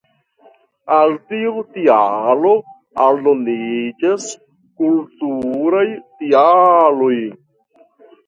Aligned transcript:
Al 0.93 1.11
tiu 1.33 1.59
tialo 1.73 2.53
aldoniĝas 3.07 4.25
kulturaj 4.81 5.85
tialoj. 6.23 7.15